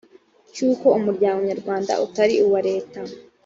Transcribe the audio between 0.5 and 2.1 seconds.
cy uko umuryango nyarwanda